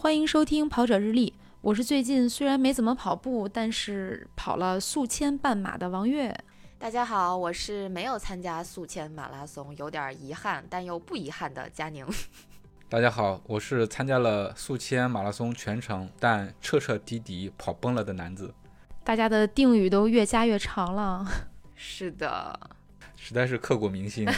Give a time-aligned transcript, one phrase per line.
[0.00, 6.32] 欢迎收听跑者日历，我是最近虽然没怎么跑步，但是跑了速千半马的王悦。
[6.78, 12.06] 大家好，我是没有参加速千马拉松，有点遗憾，但又不遗憾的佳宁。
[12.88, 18.54] 大家好，我是参加了速千马拉松全程，但彻彻底底跑崩了的男子。
[19.02, 21.26] 大家的定语都越加越长了。
[21.74, 22.70] 是的，
[23.16, 24.24] 实在是刻骨铭心。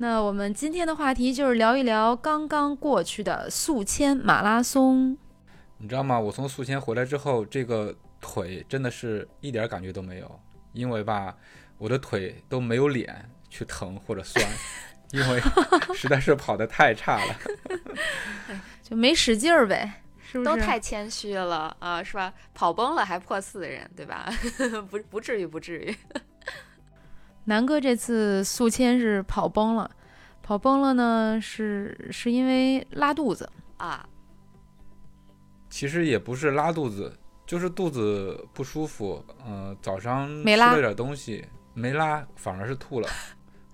[0.00, 5.18] 那我们今天的话题就是聊一聊刚刚过去的宿迁马拉松。
[5.78, 6.18] 你知道吗？
[6.18, 10.40] 我从宿迁回来之后，这个腿真的是一点感觉都没有，
[10.72, 11.36] 因为吧，
[11.78, 14.46] 我的腿都没有脸去疼或者酸，
[15.10, 15.40] 因为
[15.94, 17.36] 实在是跑得太差了，
[18.82, 20.50] 就没使劲儿呗，是不是？
[20.50, 22.32] 都太谦虚了啊，是吧？
[22.54, 24.32] 跑崩了还破四的人，对吧？
[24.88, 25.96] 不，不至于，不至于。
[27.48, 29.90] 南哥这次宿迁是跑崩了，
[30.42, 34.06] 跑崩了呢，是是因为拉肚子啊。
[35.70, 37.10] 其实也不是拉肚子，
[37.46, 39.24] 就是肚子不舒服。
[39.46, 43.08] 嗯，早上没拉了点东西，没拉，反而是吐了。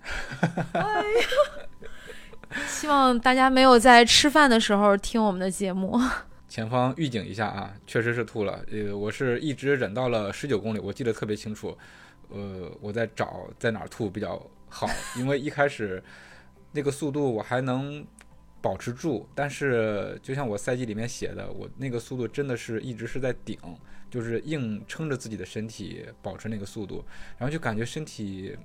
[0.71, 1.27] 哎呀，
[2.67, 5.99] 希望大家没有在吃饭的时候听我们的节目。
[6.47, 8.57] 前方预警一下啊，确实是吐了。
[8.71, 11.77] 呃，我是一直忍到了十九公里，我记得特别清楚。
[12.29, 14.87] 呃，我在找在哪儿吐比较好，
[15.17, 16.03] 因为一开始
[16.71, 18.05] 那个速度我还能
[18.61, 23.57] 保持住，但是就像我赛季里面写的，我那个速度真的是一直是在顶，
[24.09, 27.05] 就是硬撑着自己的身体保持那个速度，
[27.37, 28.57] 然后就感觉身体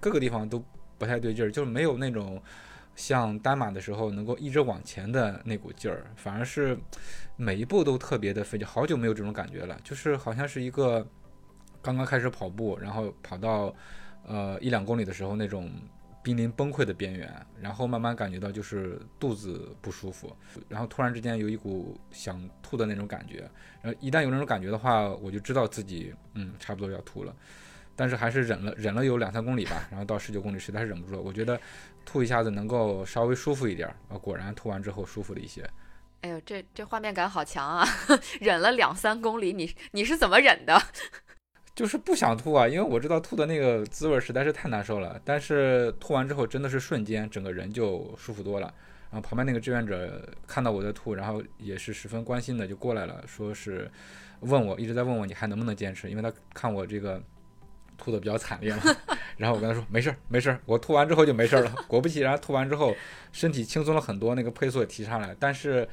[0.00, 0.64] 各个地方都
[0.96, 2.40] 不太对劲儿，就是没有那种
[2.94, 6.78] 像单马的时候能够一直往前的那股劲儿，反而是
[7.36, 11.06] 每一步都特别的费劲，好久没有这种感觉了，就是好像是一个。
[11.82, 13.74] 刚刚开始跑步，然后跑到，
[14.26, 15.70] 呃一两公里的时候，那种
[16.22, 20.36] 濒临崩溃的边缘，然后慢慢感觉到就是肚子不舒服，
[20.68, 23.48] 然后突然之间有一股想吐的那种感觉，
[23.80, 27.34] 然后一旦有那种感觉的话，我就知道自己嗯差不多要吐了，
[27.96, 31.58] 但是还是忍了忍了有两三公里吧，然后到十九公里实在是忍不住了，我觉得
[32.04, 35.68] 吐一下子能够稍微舒服一点，啊果然吐完之后舒服了一些。
[36.20, 37.86] 哎呦这这画面感好强啊，
[38.40, 40.76] 忍了两三公里，你你是怎么忍的？
[41.78, 45.16] 就是不想吐啊，因为我知道吐的那个滋味实在是太难受了。
[45.24, 48.66] 但是吐完之后真的是瞬间整个人就舒服多了。
[49.12, 53.88] 然后旁边那个志愿者看到我在吐，然后也是十分关心的就过来了，说是
[54.40, 57.22] 问我一直在问我你还能不能坚持，因为他看我这个
[57.96, 58.82] 吐的比较惨烈嘛。
[59.38, 61.72] 然后我跟他说没事儿没事儿，我吐完之后就没事儿了。
[61.86, 62.92] 果不其然，吐完之后
[63.30, 65.32] 身体轻松了很多，那个配速也提上来。
[65.38, 65.88] 但是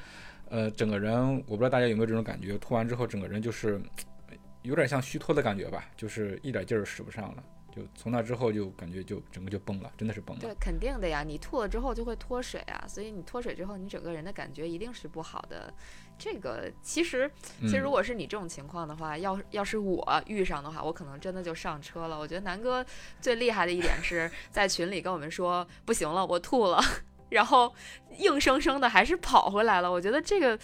[0.50, 3.80] 呃整个人我不知道大家有没有这种感觉，吐完之后整个人就是。
[4.66, 7.44] 有点像虚脱的感觉吧，就是一点劲儿使不上了，
[7.76, 10.42] 就从那之后就感觉就整个就崩了，真的是崩了。
[10.42, 15.74] 对，肯定的呀，你吐了之后就会脱水啊，所以你脱水之后，你整个人的感觉一定是不好的。
[16.18, 17.30] 这个其实，
[17.62, 22.18] 其实如果是你这种情况的话，要要是我遇上的话，我可能真的就上车了。
[22.18, 22.86] 我觉得南哥
[23.20, 26.82] 最厉害的一点是在群里跟我们说，不行了，我吐了。
[27.30, 27.74] 然后
[28.18, 29.92] 硬生生的还是跑回来了。
[29.92, 30.58] 我觉得这个，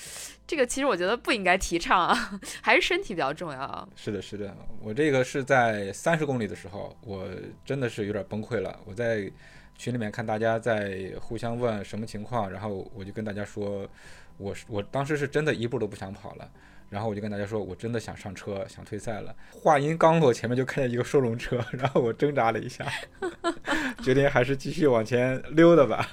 [0.45, 3.87] 这个其实我觉得不应该提倡啊， 还是身体比较重要啊。
[3.95, 7.27] 是的，是的，我这个是在三十公里的时候，我
[7.65, 8.79] 真的是有点崩溃了。
[8.85, 9.31] 我在
[9.77, 13.87] 群里面看大家在互相问什么情况，然后我就跟大家说，
[14.37, 16.49] 我我当时是真的一步都不想跑了。
[16.89, 19.33] 然后我就跟大家说，我真的想上车，想退赛了。
[19.53, 22.85] 话音刚落，前面就看见一个收容车， 然后我挣扎了一下，
[24.03, 26.05] 决定还是继续往前溜达吧。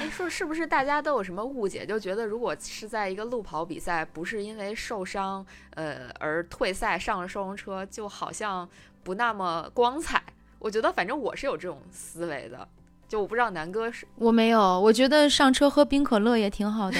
[0.00, 1.86] 哎，说是不是大家都有什么误解？
[1.86, 8.68] 就觉得如果是在一个路跑比赛，不是因为受伤，呃，而退赛上了收容车，就好像
[9.02, 10.22] 不那么光彩。
[10.58, 12.66] 我觉得反正我是有这种思维的，
[13.08, 14.80] 就我不知道南哥是，我没有。
[14.80, 16.96] 我觉得上车喝冰可乐也挺好的。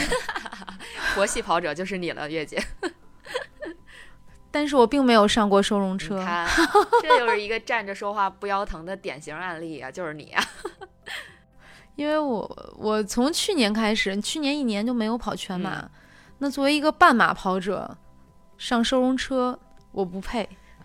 [1.15, 2.62] 佛系跑者就是你了，月姐。
[4.50, 6.25] 但是我并没有上过收容车。
[7.02, 10.44] 这就是一个站着说话不腰疼的典型案例啊，就是你啊。
[11.96, 15.88] 因为我我从去年开始，去年一年就没有跑全马。
[16.38, 17.96] 那作为一个半马跑者，
[18.58, 19.58] 上收容车
[19.93, 20.49] 我不配。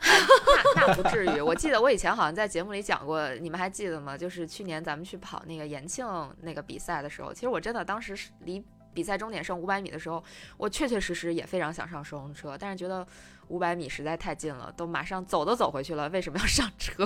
[0.76, 1.42] 那那不至于。
[1.42, 4.18] 我记得我以前好像在节目里讲过，你们还记得吗？
[4.18, 6.08] 就是去年咱们去跑那个延庆
[6.42, 8.64] 那个比赛的时候，其实我真的当时是离
[8.94, 10.24] 比赛终点剩五百米的时候，
[10.56, 13.06] 我确确实实也非常想上收容车，但是觉得
[13.50, 17.06] 五百米实在太近了，都马上走都走回去了，为什么要上车？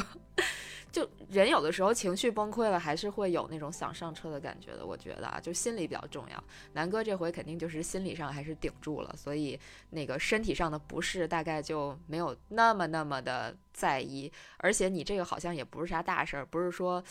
[0.94, 4.86] 就人有的时候情绪崩溃了，还是会有那种想上车的感觉的。
[4.86, 6.44] 我觉得啊，就心理比较重要。
[6.74, 9.60] 南哥这回肯定就是心理上还是顶住了，所以
[9.90, 14.32] 那个身体上的不适大概就没有那么那么的在意。
[14.58, 17.04] 而且你这个好像也不是啥大事儿，不是说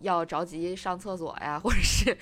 [0.00, 2.16] 要着急上厕所呀，或者是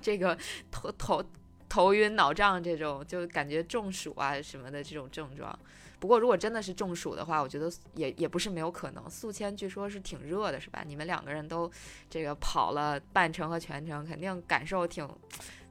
[0.00, 0.38] 这个
[0.70, 1.24] 头头。
[1.66, 5.58] 头晕脑胀这种，就感觉中暑啊什么的这种症状。
[6.04, 9.08] 不过如果真的是中暑的话，我觉得也也不是没有可能。
[9.08, 10.84] 宿迁据说是挺热的，是吧？
[10.86, 11.70] 你们两个人都
[12.10, 15.08] 这个跑了半程和全程，肯定感受挺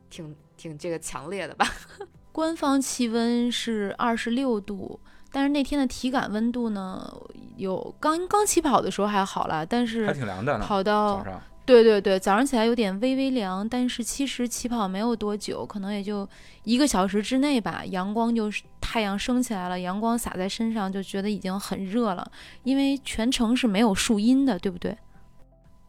[0.10, 1.68] 挺挺这个强烈的吧？
[2.34, 5.00] 官方气温是二十六度，
[5.32, 7.16] 但是那天的体感温度呢，
[7.58, 10.58] 有刚刚起跑的时候还好啦，但是还是挺凉的。
[10.58, 16.28] 跑到早上对对对，早上起来有点微微凉，但是其实起跑没有多久，可能也就
[16.64, 22.32] 一个小时之内吧，阳光就是太阳升起来了，阳光洒在身上，就觉得已经很热了。
[22.64, 24.98] 因为全程是没有树荫的，对不对？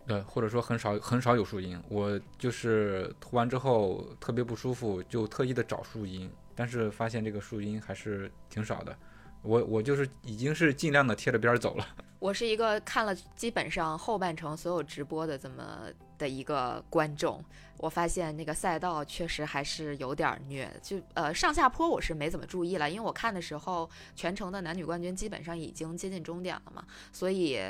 [0.06, 1.76] 对，或者说很少很少有树荫。
[1.88, 8.96] 我就是涂完之后特别不舒服，就特意的找树荫，但是发现这个树荫还是挺少的。
[9.44, 11.86] 我我就是已经是尽量的贴着边儿走了。
[12.18, 17.44] 我是一个看了基本上后半程所有直播的这么的一个观众，
[17.76, 26.82] 我发现那个赛道确实还是有点虐，就呃上下坡我是没怎么注意了，因为我看的时候全程的男女冠军基本上已经接近终点了嘛，
[27.12, 27.60] 所以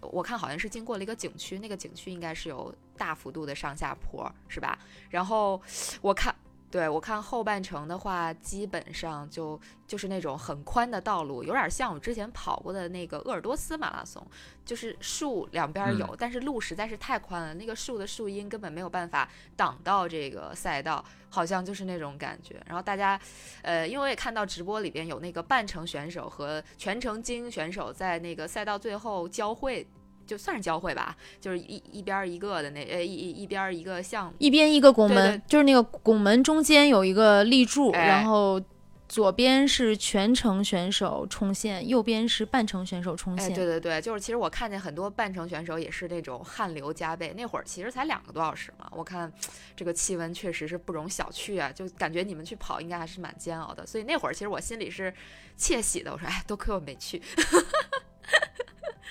[0.00, 4.76] 我看好像是经过了一个景区，那个景区应该是有大幅度的上下坡，是吧？
[5.08, 5.62] 然后
[6.02, 6.34] 我看。
[6.74, 14.26] 对我看后半程的话，基本上就就是那种很宽的道路，有点像我之前跑过的那个鄂尔多斯马拉松，
[14.64, 22.60] 就是树两边儿有，但是路实在是太宽了，那个树的树荫根本没有办法挡到这个赛道，好像就是那种感觉。
[22.66, 23.16] 然后大家，
[23.62, 29.86] 呃，因为我也看到直播里边有那个半程选手和全程精英选手在那个赛道最后交汇。
[30.26, 38.06] 就算是交汇吧，就是一一边儿一个的那呃一一一边儿一个像一边一个拱门，对就是那个拱门中间有一个立柱，哎。
[38.06, 38.60] 然后
[39.06, 43.54] 左边是全程选手冲线，右边是半程选手冲哎，线。
[43.54, 49.30] 对对对，就是其实我看见很多半程选手也是那种汗流浃背，那会儿其实才两个多小时嘛，我看
[49.76, 55.12] 这个气温确实是不容小觑啊，就感觉你们去跑应该还是蛮煎熬的，所以那会儿其实我心里是
[55.56, 57.22] 窃喜的，我说哎，多亏我没去，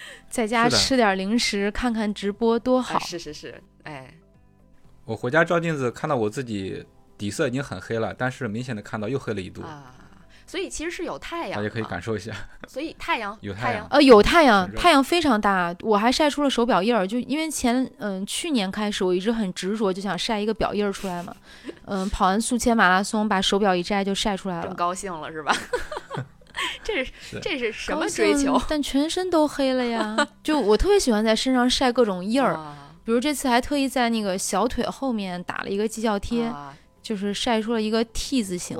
[0.29, 2.95] 在家吃点零食，看看直播多好。
[2.95, 4.13] 啊是是是，哎，
[5.05, 6.85] 我回家照镜子，看到我自己
[7.17, 9.93] 底色已经很黑了，但是明显的看到又黑了一度，啊，
[10.47, 12.33] 所以其实是有太阳，大家可以感受一下。
[12.67, 17.05] 所以太阳有太阳呃，有太阳太阳非常大，我还晒出了手表印儿。
[17.05, 21.35] 就因为前嗯、去年开始，我一直很执着，就想晒一个表印儿出来嘛。
[21.85, 24.67] 嗯，跑完宿迁马拉松，把手表一摘就晒出来了。
[24.67, 25.55] 更高兴了是吧？
[26.83, 28.61] 这是是这是什么追求？
[28.69, 30.27] 但全身都黑了呀！
[30.43, 38.77] 就我特别喜欢在身上晒各种印儿，啊比如这次还特意在那个小腿后面打了一个绩效贴，啊就是晒出了一个 T 字形，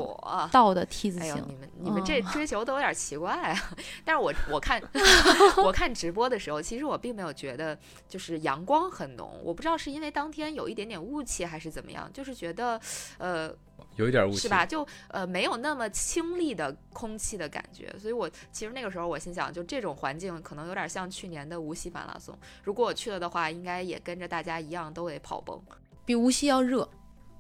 [0.49, 1.35] 倒的 T 字形。
[1.45, 3.71] 你们你们这嗯追求都有点奇怪啊！
[4.05, 4.81] 但是我我看
[5.61, 7.77] 我看直播的时候，其实我并没有觉得
[8.07, 12.79] 就是阳光很浓，我不知道是因为当天有一点点雾气还是怎么样，就是觉得
[13.17, 13.53] 呃
[13.95, 14.66] 有一点雾气，是吧？
[14.66, 25.62] 就呃没有那么清丽的空气的感觉，所以我其实那个时候我心想，就这种环境可能有点像去年的无锡马拉松，如果我去了的话，应该也跟着大家一样都得跑崩，
[26.06, 26.88] 比无锡要热。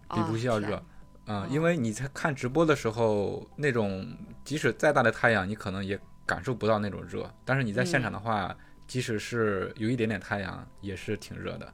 [0.09, 0.77] 比无锡要天热。
[0.77, 0.83] 嗯
[1.25, 4.05] 哦，因为你在看直播的时候，那种
[4.43, 7.33] 即使再大的太阳，你可能也感受不到那种热。
[7.45, 8.53] 但是你在现场的话，
[8.85, 11.73] 即使是有一点点太阳，也是挺热的。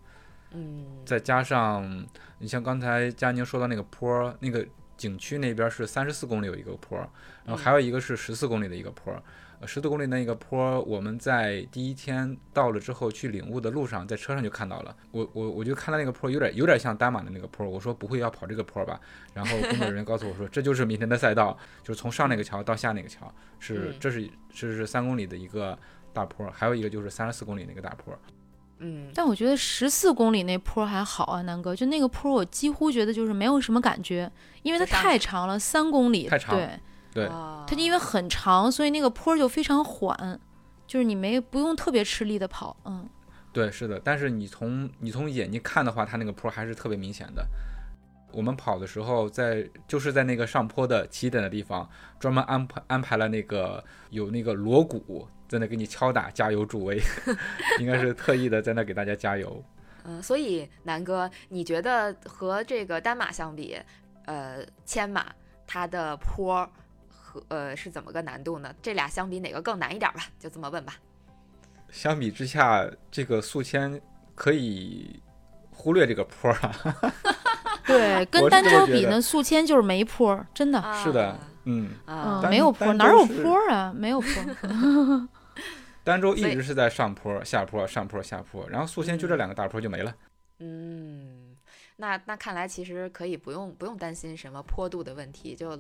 [0.52, 2.06] 嗯，再加上
[2.40, 4.66] 你像刚才佳宁说到那个坡儿，那个
[4.98, 7.10] 景区那边是三十四公里有一个坡儿，
[7.46, 9.22] 然后还有一个是十四公里的一个坡儿。
[9.62, 14.96] 呃，十四公里那个坡儿，我们在第一天到了之后去领悟的路上，在车上就看到了。
[15.12, 18.98] 我我我就看到那个坡儿有点有点像丹马的那个坡儿，我说不会要跑这个坡儿吧？
[19.34, 23.30] 然后工作人员告诉我说， 这就是明天的赛道，就是从上那个桥到下那个桥，
[23.60, 25.78] 是嗯这是这是三公里的一个
[26.14, 28.20] 大坡儿，还有一个就是三十四公里那个大坡儿。
[28.80, 34.32] 嗯，但我觉得十四公里那坡还好啊，南哥，就那个坡我几乎觉得就是没有什么感觉，
[34.64, 36.80] 因为它太长了，三公里，太长对，
[37.14, 40.40] 对啊它因为很长，所以那个坡就非常缓，
[40.88, 43.08] 就是你没不用特别吃力的跑，嗯，
[43.52, 47.46] 对，是的，但是你从你从眼睛看的话，它那个坡还是特别明显的。
[48.32, 57.02] 我们跑的时候在，就是在那个上坡的起点的地方，专门安排安排了那个有那个锣鼓在那给你敲打加油助威，
[57.80, 59.64] 应该是特意的在那给大家加油。
[60.04, 63.78] 嗯，所以南哥，你觉得和这个单马相比，
[64.26, 65.26] 呃，千马
[65.68, 66.70] 它的坡儿
[67.10, 68.74] 和呃是怎么个难度呢？
[68.82, 70.24] 这俩相比哪个更难一点儿吧？
[70.40, 70.96] 就这么问吧。
[71.92, 74.00] 相比之下，这个宿迁
[74.36, 75.22] 可以
[75.72, 76.76] 忽略这个坡啊。
[77.90, 83.92] 对，跟我是单这么觉得车比呢，宿迁就是没坡，真的，是的，嗯，啊没有坡，单哪有坡啊？
[83.96, 84.30] 没有坡，
[86.06, 90.16] 儋州一直是在上坡、下坡、上坡、下坡，然后宿迁就这两个大坡就没了。
[90.60, 91.56] 嗯，
[91.98, 95.80] 那那看来其实可以不用不用担心什么坡度的问题，就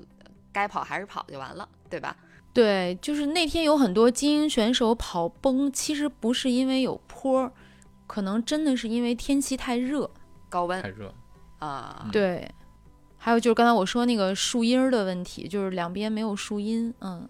[0.51, 2.15] 该跑还是跑就完了，对吧？
[2.51, 7.51] 对，就是那天有很多精英选手跑崩，其实不是因为有坡，
[8.07, 10.09] 可能真的是因为天气太热。
[10.49, 11.13] 高温太热，
[11.59, 12.49] 啊，对，
[13.17, 16.93] 还有就是刚才我说那个树荫儿的问题，就是两边没有树荫。
[17.01, 17.27] 嗯，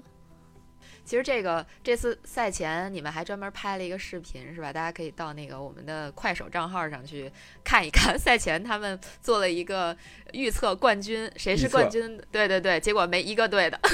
[1.04, 4.72] 其实这个这次赛前你们还专门拍了一个视频是吧？
[4.72, 7.32] 大家可以到那个我们的快手账号上去
[7.64, 8.18] 看一看。
[8.20, 9.96] 赛前他们做了一个
[10.34, 12.22] 预测冠军，谁是冠军？
[12.32, 13.80] 对对对，结果没一个对的。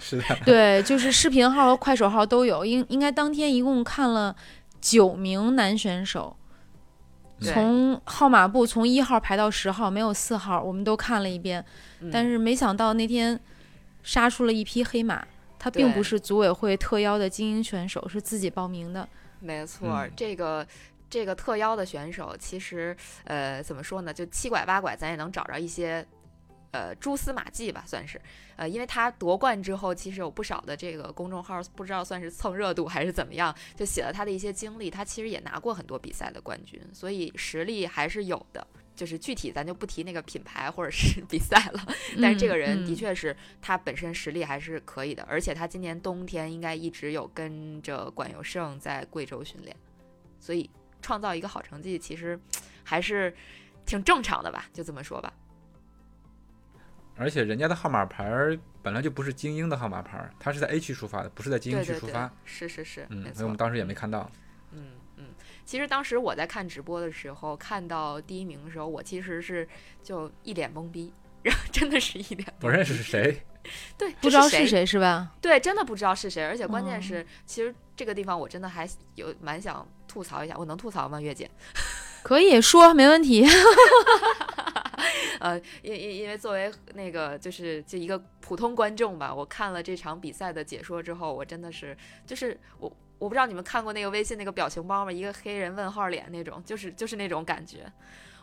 [0.00, 4.36] 是的，对，就是视频号和快手号都有，应应该当天一共看了
[4.80, 6.47] 九名男选手，对
[7.40, 11.64] 从号码布从一号排到十号，没有四号，我们都看了一遍。
[12.12, 13.38] 但是是没想到那天
[14.02, 15.26] 杀出了一匹黑马，
[15.58, 19.08] 他并不是组委会特邀的精英选手，是自己报名的。
[19.40, 20.66] 没错，嗯这个
[21.08, 26.04] 这个特邀的选手，其实呃怎么说呢，就七拐八拐，咱也能找着一些
[26.70, 28.20] 呃蛛丝马迹吧，算是
[28.56, 34.90] 呃，因为他夺冠之后，其实有不少的这个公众号，不知道算是蹭热度还是怎么样，就写了他的一些经历。
[34.90, 38.66] 他其实也拿过很多比赛的冠军，所以实力还是有的。
[38.96, 41.86] 就是具体咱就不提那个品牌或者是 比赛了，
[42.20, 49.76] 但是这个人的嗯确是他本身实力还是可以的，而且他今年冬天应该一直有跟着管有胜在贵州训练，
[50.40, 50.68] 所以
[51.00, 52.36] 创造一个好成绩其实
[52.82, 53.32] 还是
[53.86, 55.32] 挺正常的吧，就这么说吧。
[57.18, 63.24] 而且人家的号码牌儿本来就不是精英的号码牌儿，它是在 A 区出发的，不是在精英对对对区出发。，是是是，嗯。
[63.34, 64.30] 所以我们当时也没看到。
[64.72, 65.26] 嗯嗯，
[65.64, 69.68] 其实当时我在看直播的时候，看到第一名的时候，我其实是
[70.02, 73.42] 就一脸懵逼，然 后真的是一脸不认识是谁，
[73.98, 75.32] 对，不知道是是谁是吧？
[75.40, 81.50] 对，真的不知道是谁，而且关键哦是，其实这个地方我真的还有蛮想吐槽一下，我能吐槽吗，月姐？
[82.22, 83.46] 可以说没问题。
[85.40, 95.12] 呃，因因因为作为那个就是就一个普通观众吧，我看了这场比赛的解说之后，我真的是就是我我不知道你们看过那个微信那个表情包吗？
[95.12, 97.90] 一个黑人问号脸那种，就是就是那种感觉。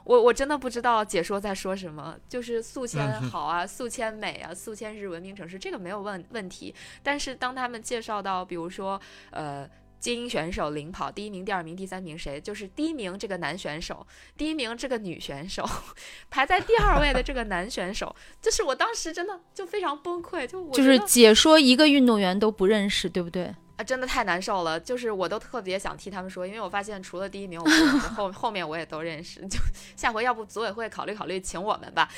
[0.03, 6.75] 我我真的不知道解说在说什么，就是宿迁嗯好啊，宿迁美啊，宿迁是文明城市，这个没有问问题。
[7.01, 9.67] 但是当他们介绍到，比如说呃
[9.99, 14.05] 精英选手领跑第一名、第二名、第三名谁，就是第一名这个男选手，
[14.37, 15.67] 第一名这个女选手，
[16.29, 23.53] 排在第二位的这个男选手，就是我当时真的就非常崩溃，就我就是解说一个运动员都不认识，对不对？
[23.77, 24.79] 啊，真的太难受了。
[24.79, 29.41] 就是我都特别想替他们说，因为我发现除了第一名我不认识，后后面我也都认识。
[29.47, 29.59] 就
[29.95, 32.09] 下回要不组委会考虑考虑请我们吧。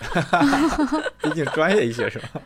[1.22, 2.40] 毕竟专业一些是吧？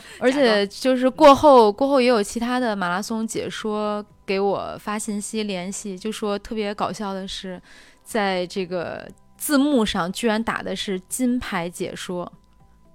[0.20, 7.60] 而且就是过后过后也有其他的马拉松解说给我发信息联系，就说特别搞笑的是，
[8.02, 9.06] 在这个
[9.36, 12.32] 字幕上居然打的是金牌解说。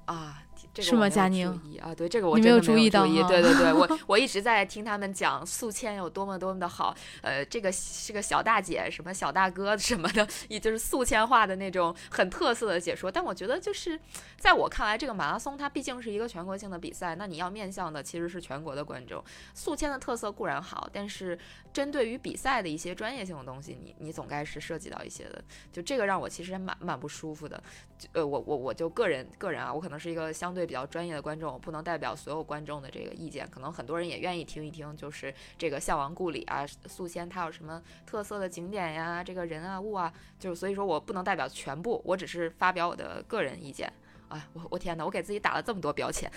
[0.06, 0.41] 啊，
[0.74, 13.12] 这个是吗佳宁意啊，对这个我你没有真的没注意到意对对对，我 我一直在听他们讲宿迁有多么多么的好，呃，这个是个小大姐什么小大哥什么的， 也就是宿迁话的那种很特色的解说。
[13.12, 14.00] 但我觉得就是
[14.38, 19.24] 在我看来，这个马拉松它毕竟是一个全国性的比赛，那你要面向的其实是全国的观众。
[19.54, 21.38] 宿迁的特色固然好，但是
[21.74, 25.44] 针对于比赛的一些专业性的东西，你你总该是涉及到一些的。
[25.72, 27.62] 就这个让我其实蛮蛮不舒服的。
[27.98, 33.48] 就呃，我我我就个人个人啊，我可能是一个相对比较专业的观众，我不能代表所有观众的这个意见。
[33.50, 43.92] 可能很多人也愿意听一听，就是这个项王故里啊，宿迁它有什么特色的景点呀，这个人啊物啊，就是所以说我不能代表全部，我只是发表我的个人意见。
[44.30, 46.32] 哎，我我天哪，我给自己打了这么多标签。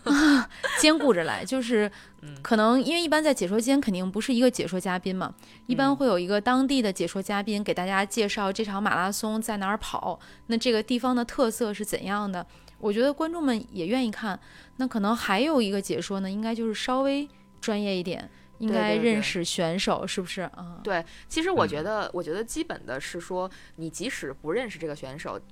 [0.80, 1.90] 兼顾着来，就是
[2.22, 5.34] 嗯可能因为一般在解说间肯定不是一个解说嘉宾嘛，
[5.66, 12.46] 一般嗯会有一个当地的解说嘉宾给大家介绍这场马拉松在哪儿跑，那这个地方的特色是怎样的。
[12.80, 14.38] 我觉得观众们也愿意看。
[14.76, 17.28] 那可能还有一个解说呢，应该就是稍微
[17.60, 20.80] 专业一点，应该认识选手，是不是啊？
[20.82, 25.42] 对，其实我嗯觉得，我觉得基本的是说，你即使不认识这个选手，一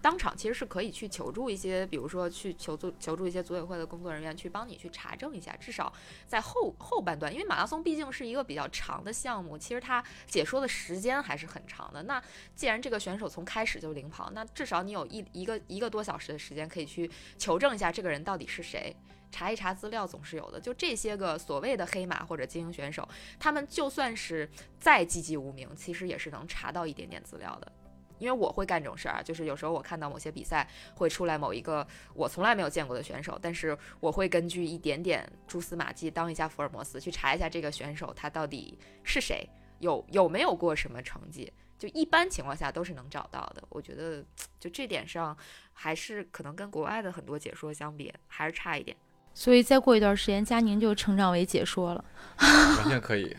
[0.00, 5.92] 当场其实是可以去求助一些，比如说去求助求助一些组委会的工作人员，去帮你去查证一下，至少
[6.26, 12.02] 在后后半段，因为马拉松毕竟是一个比较长的项目，其实它解说的时间还是很长的。
[12.04, 12.22] 那
[12.54, 18.94] 既然这个选手从开始就领跑，那至少你有一一个一个多小时的时间可以去求证一下这个人到底是谁。
[19.32, 23.06] 查一查资料总是有的，就这些个所谓的黑马或者精英选手，
[23.38, 27.70] 他们就算是再籍籍无名，其实也是能查到一点点资料的。
[28.18, 39.48] 因为我会干这种事儿啊，就是有时候我看到某些比赛会出来某一个我从来没有见过的选手，但是我会根据一点点蛛丝马迹当一下福尔摩斯，去查一下这个选手他到底是谁，
[39.80, 41.52] 有有没有过什么成绩。
[41.78, 43.62] 就一般情况下都是能找到的。
[43.68, 44.24] 我觉得
[44.58, 45.36] 就这点上，
[45.74, 48.96] 还是可能跟国外的很多解说相比还是差一点。
[49.34, 52.02] 所以再过一段时间，佳宁就成长为解说了。
[52.38, 53.36] 完全可以。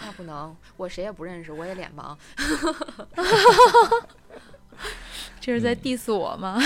[0.00, 2.16] 那不能，我谁也不认识，我也脸盲。
[5.40, 6.58] 这是在 diss 我吗？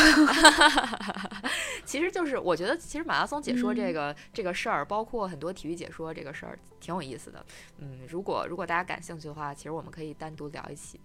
[1.84, 7.44] 其实就是我觉得，其实马拉松解说这个、这个事儿，包括很多体育解说这个事儿，挺有意思的。
[7.78, 10.98] 嗯，如果如果大家感兴趣的话，其实我们可以单独聊一期，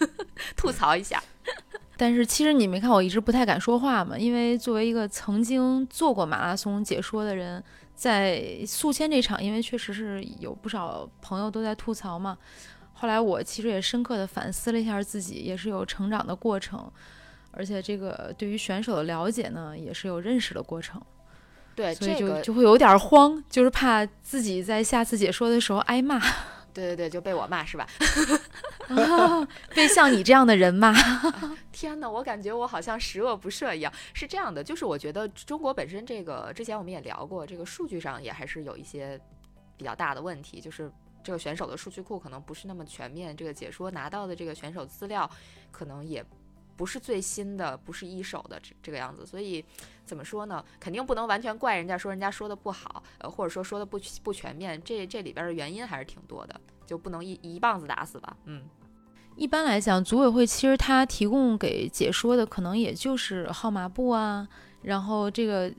[0.56, 1.22] 吐槽一下。
[1.96, 7.62] 但是其实你没看我一直不太敢说话嘛，因为作为一个曾经做过马拉松解说的人，
[8.00, 12.38] 在宿迁这场，因为确实是有不少朋友都在吐槽嘛。
[12.94, 16.90] 后来我其实也深刻的反思了一下自己，也是有成长的过程。
[17.50, 20.98] 而且这个对于选手的了解呢，也是有认识的过程，
[21.74, 26.18] 对，所以这个就就会有点慌，就是怕自己在下次解说的时候挨骂，
[26.72, 27.86] 对对对，就被我骂是吧？
[29.74, 30.92] 被像你这样的人骂。
[31.72, 33.92] 天哪，我感觉我好像十恶不赦一样。
[34.12, 39.20] 是这样的，就是我觉得中国本身这个之前我们也聊过，这个数据上也还是有一些
[39.76, 40.90] 比较大的问题，就是
[41.22, 45.30] 这个选手的数据库可能不是那么全面，这个解说拿到的这个选手资料
[45.70, 46.24] 可能也。
[46.76, 49.62] 不是最新的，不是一手的这这个样子，所以
[50.06, 50.64] 怎么说呢？
[50.78, 58.34] 肯定不能完全怪人家说人家说的不好，呃，或者说说的不不全面，这这里边的原因还是挺多的，就不能一一棒子打死吧。
[58.46, 58.62] 嗯，
[59.40, 64.46] 一般来讲，组委会其实他提供给解说的可能也就是号码布啊，
[64.82, 65.72] 然后这个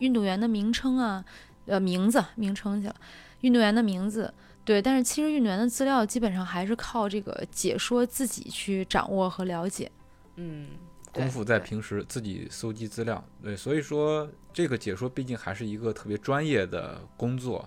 [0.00, 1.24] 运动员的名称啊，
[1.64, 2.94] 呃，名字名称去了，
[3.40, 4.30] 运动员的名字，
[4.62, 9.90] 对，但是其实运动员的资料基本上还是靠这个解说自己去掌握和了解。
[10.36, 10.68] 嗯，
[11.10, 17.66] 功夫在平时自己搜集资料，对，所以说这个解说毕竟还是一个特别专业的工作。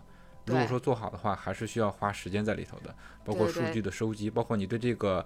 [0.52, 2.94] 如果说做好的话，还是需要花时间在里头的，
[3.24, 5.26] 包括数据的收集，包括你对这个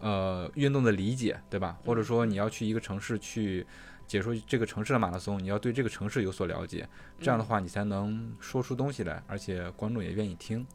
[0.00, 1.78] 呃运动的理解，对吧？
[1.84, 3.66] 或者说你要去一个城市去
[4.06, 6.88] 解说这个城市的马拉松，你要对这个城市有所了解，
[7.18, 10.66] 这样的话你才能说出东西来，而且观众也愿意听。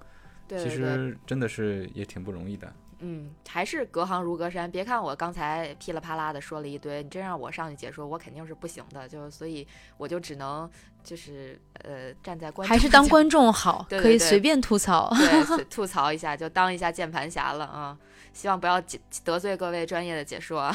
[0.49, 2.71] 其实真的是也挺不容易的。
[3.05, 4.71] 嗯，还是隔行如隔山。
[4.71, 9.07] 别看我刚才噼里啪啦的说了一堆，你真让我上去解说，我肯定是不行的。
[9.09, 10.69] 就所以我就只能
[11.03, 17.97] 就是呃站在观还是当观众好， 对可以随便吐槽， 对，吐槽一下就当一下键盘侠了啊！
[18.31, 18.81] 希望不要
[19.25, 20.73] 得罪各位专业的解说啊。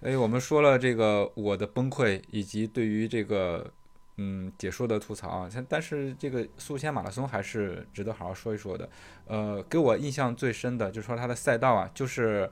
[0.00, 3.72] 所 以，我们说了这个我的崩溃，以及对于这个。
[4.22, 8.86] 嗯，解说的吐槽啊，像但是这个宿迁马拉松还是值得好好说一说的。
[9.26, 12.50] 呃，给我印象最深的就是说它的赛道啊，就是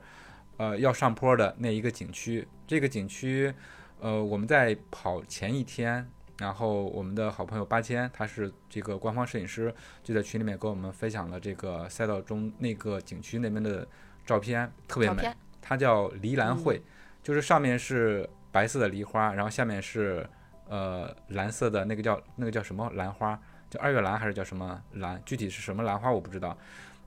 [0.57, 2.47] 呃要上坡的那一个景区。
[2.65, 3.53] 这个景区，
[3.99, 9.71] 呃，我们在跑前一天，然后我们的好朋友八千，他是这个官方摄影师，
[10.03, 13.87] 就在群里面跟我们分享了这个赛道中那个景区那边的
[14.25, 15.31] 照片，特别美。
[15.61, 16.81] 它叫梨兰会，
[17.21, 20.27] 就是上面是白色的梨花，然后下面是。
[20.69, 23.37] 呃，蓝色的那个叫那个叫什么兰花，
[23.71, 25.19] 叫二月兰还是叫什么兰？
[25.25, 26.55] 具体是什么兰花我不知道，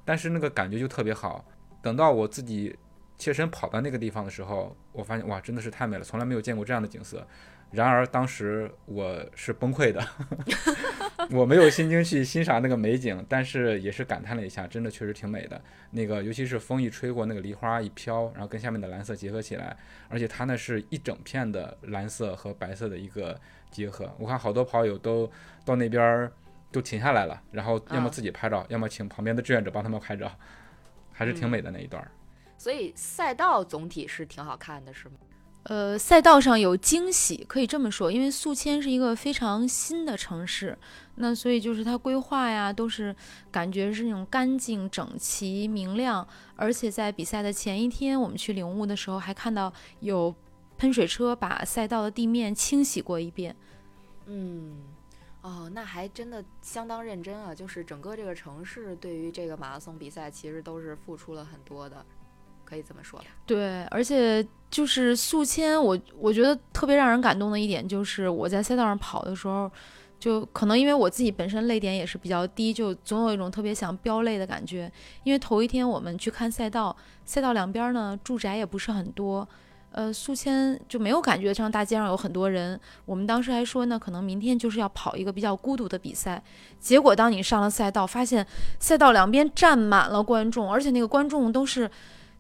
[0.05, 1.45] 但是那个感觉就特别好。
[1.81, 2.77] 等到我自己
[3.17, 7.25] 切身跑到那个地方的时候，我发现哇，真的是太美了，从来没有见过这样的景色。
[7.73, 10.07] 然而当时我是崩溃的，
[11.33, 15.59] 我没有心情去欣赏那个美景，但是也是感叹了一下，真的确实挺美的。
[15.91, 19.75] 那个尤其是风一吹过，那个梨花一飘，然后跟下面的蓝色结合起来，
[20.09, 24.15] 而且它那是一整片的蓝色和白色的一个结合。
[24.19, 25.31] 我看好多跑友都
[25.65, 26.31] 到那边
[26.71, 30.31] 都停下来了，然后要么自己拍照，要么请旁边的志愿者帮他们拍照，
[31.11, 32.07] 还是挺美的那一段。
[32.59, 35.15] 所以赛道总体是挺好看的，是吗？
[35.65, 40.77] 呃，赛道上有惊喜，可以这么说，因为宿迁是一个非常新的城市，
[41.15, 43.15] 那所以就是它规划呀，都是
[43.51, 50.35] 感觉是那种干净、整齐、明亮，而且在比赛的前一天，我们去领悟的时候，还看到有
[50.79, 53.55] 喷水车把赛道的地面清洗过一遍。
[54.27, 54.83] 嗯，
[55.43, 62.05] 哦，那还真的相当认真啊，就是整个这个城市对于这个马拉松比赛，其实都是付出了很多的。
[62.73, 69.71] 可以这么说，对，而且就是宿迁，我我觉得特别让人感动的一点就是，我在赛道上跑的时候，
[70.19, 74.91] 就可能因为我自己本身泪点也是比较低，就总有一种特别想飙泪的感觉。
[75.23, 79.47] 因为头一天我们去看赛道，赛道两边呢住宅也不是很多，
[79.91, 82.81] 呃，宿迁就没有感觉上大街上有很多人。
[83.05, 86.43] 我们当时还说呢，可能明天就是要跑一个比较孤独的比赛。
[86.81, 88.47] 结果当你上了赛道，发现
[88.81, 91.91] 赛道两边站满了观众，而且那个观众都是。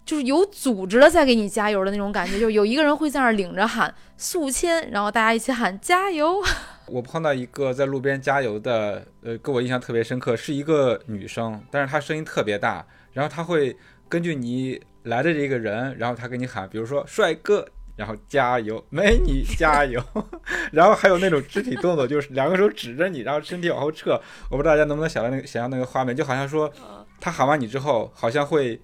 [0.04, 6.42] 就是有组织的在给你加油的那种感觉， 就有一个人会在那儿领着喊宿迁，然后大家一起喊加油。
[6.86, 13.76] 我碰到一个在路边加油的，呃，给我印象特别深刻，是一个女生，但是她声音特别大，然后她会
[14.08, 20.02] 根据你来的这个人，然后她给你喊，比如说帅哥，然后加油，美女加油，
[20.72, 24.20] 然后还有那种肢体动作，就是两个手指着你，然后身体往后撤。
[24.50, 28.78] 我不知道大家能不能想到那个想象那个画面，就好像说嗯他喊完你之后，好像会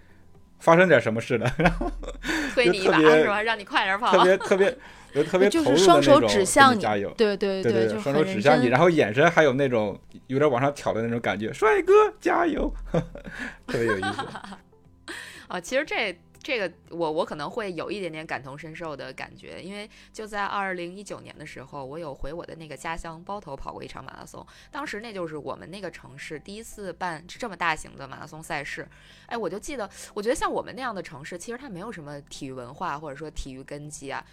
[0.59, 1.91] 发生点什么事的，然 后
[2.55, 3.43] 推你一把是吧？
[3.43, 4.13] 让你快点跑。
[4.13, 4.77] 特别特别
[5.15, 7.13] 就特别 就是双手指向你你加油。
[7.17, 12.73] 对对对对双手指向你，然后眼神还有那种有点往上挑的那种感觉，帅哥加油，
[13.67, 14.27] 特别有意思。
[15.49, 28.89] 啊，其实这这个我我可能会有一点点感同身受的感觉，因为就在二零一九年的时候，我有回我的那个家乡包头跑过一场马拉松，当时那就是我们那个城市第一次办这么大型的马拉松赛事，
[29.27, 34.25] 哎，我就记得，我觉得像我们那样的城市，其实它没有什么体育文化或者说体育根基啊，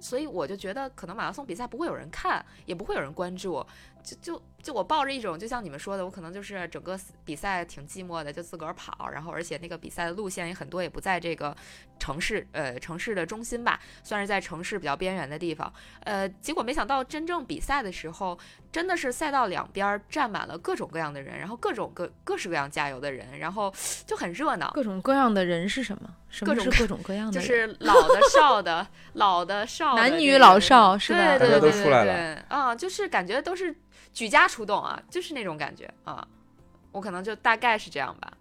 [0.00, 3.64] 所以我就觉得可能马拉松比赛不会有人看，也不会有人关注，
[4.02, 11.56] 就就就我抱着一种，就像你们说的，我可能就是整个比赛挺寂寞的，就自个儿跑，然后而且那个比赛的路线也很多，也不在这个
[11.98, 15.72] 城市呃城市的中心吧，算是在城市比较边缘的地方。
[16.04, 18.38] 呃，结果没想到真正比赛的时候，
[18.70, 23.72] 真的是赛道两边儿站满了各种各样的人，然后各种各各式各样加油的人，然后
[24.06, 24.70] 就很热闹。
[24.74, 26.08] 各种各样的人是什么？
[26.28, 27.46] 什么各种是各种各样的就？
[27.46, 32.12] 是老的、少的、老的、少的，男女老少是吧对对对对出来对
[32.48, 33.74] 啊，就是感觉都是
[34.12, 36.26] 举家出动啊，就是那种感觉啊。
[36.92, 38.32] 我可能就大概是这样吧。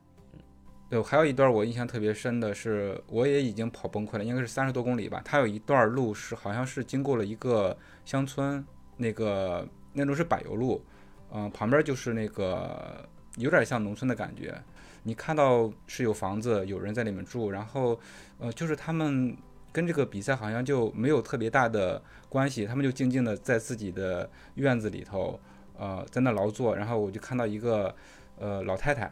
[0.90, 5.22] 对，还有一段我印象特别深的是，我也已经跑崩溃了，应该是三十多公里吧。
[5.24, 8.66] 它有一段路是好像是经过了一个乡村，
[8.98, 10.84] 那个那路是柏油路，
[11.32, 13.08] 嗯、旁边就是那个
[13.38, 14.62] 有点像农村的感觉。
[15.04, 17.98] 你看到是有房子，有人在里面住，然后
[18.38, 19.34] 呃，就是他们
[19.72, 25.40] 跟这个比赛好像就没有特别大的关系，他们就静静的在自己的院子里头，
[25.82, 26.76] 呃，在那劳作。
[26.76, 27.96] 然后我就看到一个
[28.38, 29.12] 呃老太太。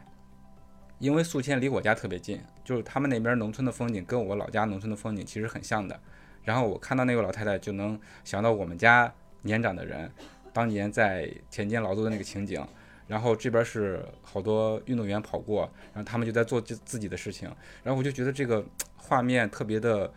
[1.00, 5.98] 因为宿迁离我家特别近，就是他们那边农村的风景跟我老家农村的风景其实很像的。
[6.44, 9.10] 然后我看到那个老太太，就能想到我们家
[9.42, 10.12] 年长的人
[10.52, 12.62] 当年在田间劳作的那个情景。
[13.08, 17.48] 然后这边是好多运动员跑过，然后他们就在做自自己的事情。
[17.82, 18.62] 然后我就觉得这个
[18.96, 20.12] 画面特别的，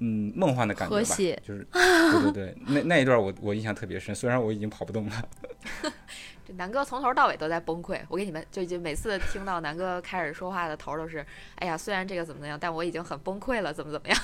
[0.00, 5.28] 嗯，梦幻的感觉吧，就是对对对，那那一段我我印象特别深，虽然我已经跑不动了。
[6.44, 8.00] 这南哥从头到尾都在崩溃。
[8.08, 11.24] 我给你们就就每次听到南哥开始说话的头儿都是，
[11.56, 14.18] 哎呀，虽然这个怎么怎么样，但我已经很崩溃了，怎么怎么样。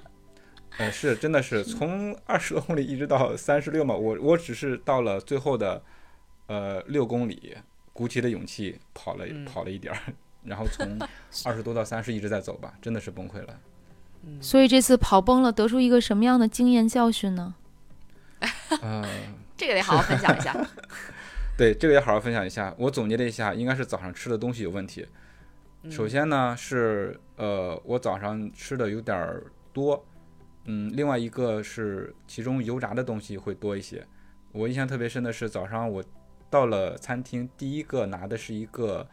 [0.78, 5.82] 呃，是，真的是从二十多公里一直到三十六嘛，我我只是到了最后的
[6.48, 7.56] 呃六公里，
[7.94, 9.98] 鼓起了勇气跑了嗯跑了一点儿，
[10.44, 10.98] 然后从
[11.46, 13.58] 二十多到三十一直在走吧，真的是崩溃了。
[14.26, 17.54] 嗯，所以这次跑崩了，得出一个什么样的经验教训呢？
[18.82, 19.02] 呃，
[19.56, 20.54] 这个得好好分享一下。
[21.56, 22.74] 对，这个也好好分享一下。
[22.76, 25.06] 我总结了一下，应该是早上吃的东西有问题。
[25.82, 30.04] 嗯首先呢是呃，我早上吃的有点儿多，
[30.64, 34.04] 嗯，另外一个是其中油炸的东西会多一些。
[34.50, 36.02] 我印象特别深的是早上我
[36.50, 39.06] 到了餐厅，第一个拿的是一个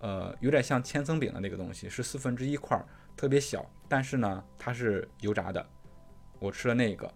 [0.00, 2.86] 呃有点像千层饼的那个东西，是四分之一块儿，
[3.20, 5.66] 特别小，但是呢它是油炸的，
[6.38, 7.12] 我吃了那个。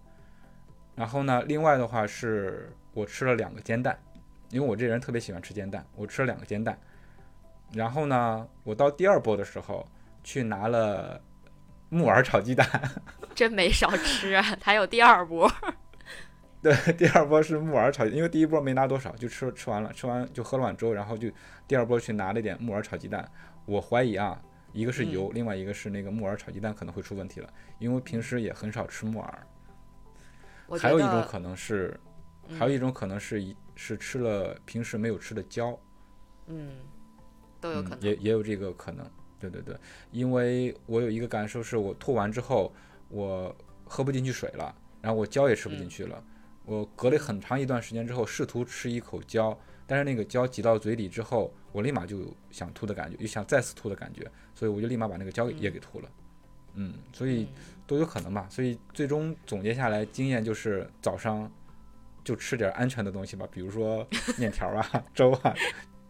[0.95, 3.99] 然后呢，另外的话是我吃了两个煎蛋，
[4.51, 6.79] 因为我这人特别喜欢吃煎蛋，我吃了两个煎蛋。
[7.73, 9.88] 然后呢，我到第二波的时候
[10.23, 11.19] 去拿了
[11.88, 12.69] 木耳炒鸡蛋，
[13.35, 15.51] 真没少吃啊，还有第二波。
[16.61, 21.31] 对，第二波是木耳炒，因为第一波没拿多少，就吃吃完了，吃完就喝了碗粥，然后就
[21.67, 23.27] 第二波去拿了一点木耳炒鸡蛋。
[23.64, 24.38] 我怀疑啊，
[24.75, 29.47] 一个是油，另外一个是那个木耳炒鸡蛋可能会出问题了，因为平时也很少吃木耳。
[30.79, 31.99] 还有一种可能是，
[32.49, 35.79] 嗯还有一种可能是一是吃了平时没有吃的胶，
[36.47, 36.73] 嗯，
[37.61, 38.01] 都有可能。
[38.01, 39.09] 嗯、也也有这个可能。
[39.39, 39.77] 对对对，
[40.11, 42.75] 因为我有一个感受是我吐完之后，
[43.09, 46.25] 我喝不进去水了，然后我胶也吃不进嗯去了。
[46.65, 56.09] 我隔了很长一段时间之后，试图吃一口椒，但是那个胶挤到嘴里之后，我立马就有想吐的感觉，又想再次吐的感觉，所以我就立马把那个胶也给吐了。
[56.75, 57.49] 嗯，所以
[57.87, 58.47] 都有可能吧。
[58.51, 61.51] 所以最终总结下来，经验就是早上
[62.25, 64.07] 就吃点安全的东西吧，比如说
[64.38, 65.55] 面条啊、粥啊、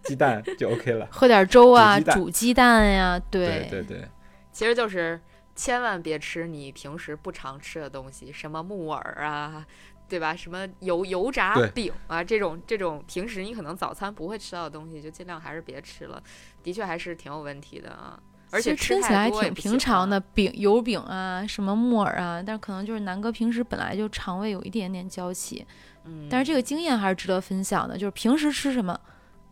[0.04, 1.06] 鸡蛋就 OK 了。
[1.12, 4.08] 喝点粥啊，煮鸡蛋煮鸡蛋呀、对对对，
[4.52, 5.20] 其实就是
[5.54, 9.66] 千万别吃你平时不常吃的东西，什么木耳啊，
[10.08, 10.34] 对吧？
[10.36, 16.22] 什么油油炸饼啊，这种这种平时你可能早餐不会吃到的东西，就尽量还是别吃了。
[16.62, 18.18] 的确还是挺有问题的啊，
[18.50, 25.66] 而且吃起来挺平常的，饼油饼啊，什么木耳啊，但可能就是南哥平时本来就肠胃有一点点娇气，
[26.04, 28.98] 嗯，但是这个经验还是值得分享的，就是平时吃什么，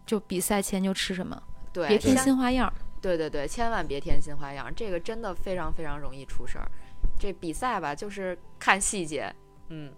[0.06, 2.72] 就比赛前就吃什么，对别添新花样儿。
[3.00, 6.70] 对对对，千万别添新花样，这个真的非常非常容易出事儿。
[7.18, 9.34] 这比赛吧，就是看细节，
[9.70, 9.92] 嗯，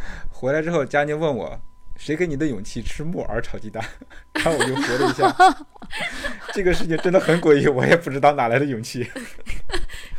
[0.30, 1.60] 回来之后，佳宁问我，
[1.96, 3.84] 谁给你的勇气吃木耳炒鸡蛋？
[4.34, 5.34] 然后我就回了一下，
[6.52, 9.08] 这个事情真的很诡异，我也不知道哪来的勇气。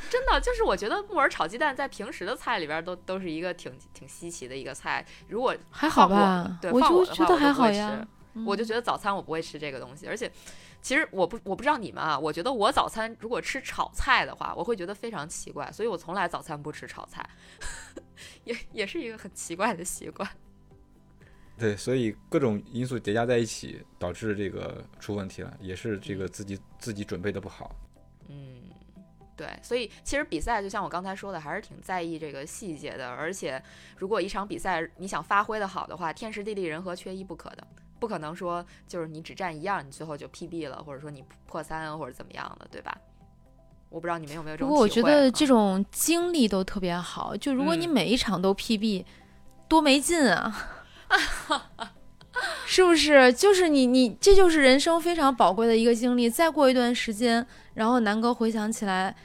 [0.09, 5.05] 真的就是我觉得木耳炒鸡蛋在平时的菜里边都都是一个挺挺稀奇的一个菜。
[5.27, 6.57] 如果还好吧？
[6.59, 8.07] 对，我觉得还好呀吃。
[8.45, 10.31] 我就觉得早餐我不会吃这个东西，而且
[10.81, 17.27] 其实我不我不知道你们啊，我觉得我早餐如果吃炒菜的话，我会觉得非常奇怪，所以我从来早餐不吃炒菜，
[18.45, 20.29] 也也是一个很奇怪的习惯。
[21.59, 27.75] 对，所以各种因素叠加在一起，导致这个出问题了，也是这个自己自己准备的不好。
[28.29, 28.69] 嗯，
[29.35, 33.09] 对，所以其实比赛就像我刚才说的，还是挺在意这个细节的。
[33.09, 33.61] 而且，
[33.97, 37.67] 如果一场比赛你想发挥的好的话，天时地利人和缺一不可的，
[37.99, 42.97] 不可能说就是你只占一样，你最后就 PB 了，或者说你破三或者怎么样的，对吧？
[43.89, 49.03] 我不知道你们有没有这种不过我觉得这种经历都特别好，就如果你嗯每一场都 PB，、
[49.67, 50.55] 多没劲啊！
[52.65, 53.33] 是不是？
[53.33, 56.29] 就是你你这就是人生非常宝贵的一个经历。
[56.29, 59.15] 再过一段时间，然后南哥回想起来，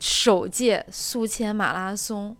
[0.00, 2.34] 首届宿迁马拉松，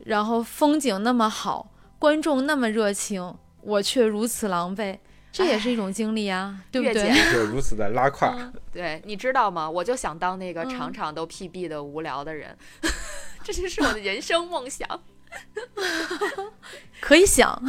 [0.00, 4.98] 然后风景那么好，观众那么热情，我却如此狼狈，
[5.30, 7.10] 这也是一种经历啊，对不对？
[7.46, 8.34] 如此的拉胯。
[8.38, 9.68] 嗯 对，你知道吗？
[9.68, 12.56] 我就想当那个场嗯场都 PB 的无聊的人，
[13.42, 14.86] 这就是我的人生梦想。
[17.00, 17.62] 可以想，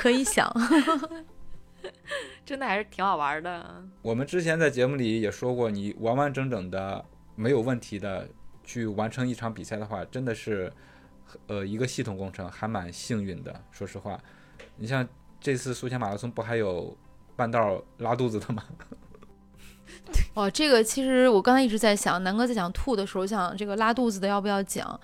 [0.00, 0.54] 可以想。
[2.46, 3.82] 真的还是挺好玩的。
[4.02, 8.28] 我们之前在节目里也说过，你完完整整的、没有问题的
[8.62, 10.72] 去完成一场比赛的话，真的是
[11.48, 13.64] 呃一个系统工程，还蛮幸运的。
[13.72, 14.16] 说实话，
[14.76, 15.06] 你像
[15.42, 16.96] 这次宿迁马拉松不还有
[17.34, 18.62] 半道拉肚子的吗？
[20.34, 24.98] 哦，这个其实我刚才一直在想，南哥在讲吐的时候，想这个拉肚子的要不要讲，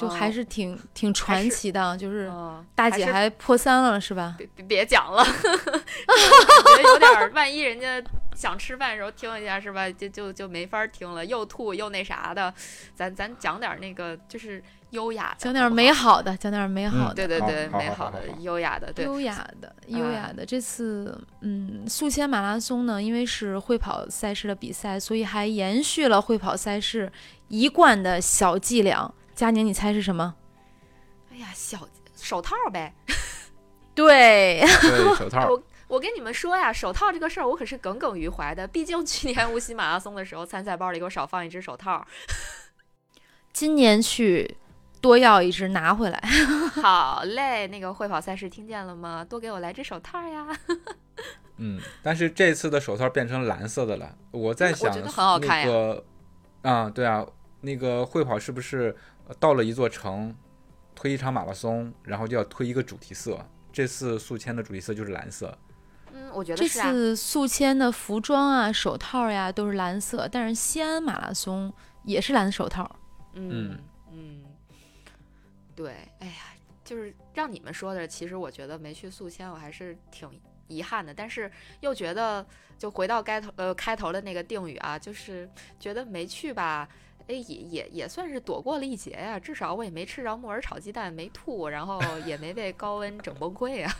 [0.00, 4.34] 就还哦是挺、挺传奇的，就是嗯，大姐还破三了是吧？
[4.38, 8.02] 别别别讲了， 感觉有点儿，万一人家
[8.34, 9.90] 想吃饭的时候听一下是吧？
[9.90, 12.52] 就就就没法儿听了，又吐又那啥的。
[12.94, 15.70] 咱咱讲点儿那个就是优雅的，讲点。
[15.70, 17.14] 美好的，讲点儿美好的。
[17.14, 20.44] 对对对，美好的优雅的，对，优雅的，优嗯雅的。
[20.44, 27.10] 这次，嗯，宿迁马拉松呢，因为是会跑赛事的比赛，所以还延续了会跑赛事
[27.48, 29.12] 一贯的小伎俩。
[29.40, 30.34] 佳宁，你猜是什么？
[31.32, 32.92] 哎呀，小手套呗。
[33.96, 35.48] 对，对，手套。
[35.88, 38.68] 我跟你们说呀，手套这个事儿我可是耿耿于怀的。
[38.68, 42.06] 毕竟去年无锡马拉松的时候，参赛包里给我少放一只手套。
[43.54, 44.58] 今年去
[45.00, 46.20] 多要一只拿回来。
[46.74, 49.24] 好嘞，那个会跑赛事听见了吗？
[49.24, 50.46] 多给我来只手套呀！
[51.56, 54.14] 嗯，但是这次的手套变成蓝色的了。
[54.32, 56.04] 我在想，嗯我觉得很好看呀那个
[56.60, 57.26] 啊，对啊，
[57.62, 60.34] 那个会跑是不是呃到了一座城，
[60.94, 63.38] 推一场马拉松，然后就要推一个主题色？
[63.72, 65.56] 这次宿迁的主题色就是蓝色。
[66.12, 66.90] 嗯，我觉得这是啊。
[66.90, 71.72] 次宿迁的服装啊、手套呀都是蓝色，但是西安马拉松
[72.04, 72.90] 也是蓝手套。
[73.34, 73.78] 嗯
[74.10, 74.42] 嗯，
[75.76, 76.34] 对，哎呀，
[76.84, 80.28] 就是让你们说的，其实我觉得没去宿迁，我还是挺
[80.66, 82.44] 遗憾的，但是又觉得，
[82.76, 86.88] 就回到开头呃开头的那个定语啊，就是觉得没去吧。
[87.30, 93.96] 哎，也也也算是躲过了一劫呀、至少我也没吃着木耳炒鸡蛋，没吐，然后 也没被高温整崩溃啊。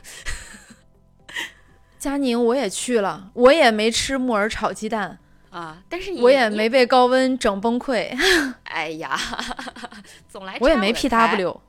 [1.96, 5.16] 佳宁，我也去了，我也没吃木耳炒鸡蛋，
[5.50, 5.80] 啊！
[5.88, 8.10] 但是我也没被高温整崩溃，
[8.64, 9.16] 哎呀，
[10.28, 11.60] 总来我也没 PW。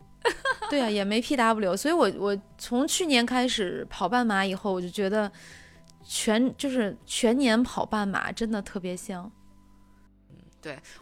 [0.69, 5.31] 对啊，也没 PW，所以我我从去年开始跑半马以后，我就觉得
[6.03, 9.31] 全就是全年跑半马真的特别香。